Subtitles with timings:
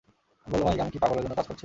[0.47, 1.59] বলো মাইক, আমি কি পাগলের জন্য কাজ করছি?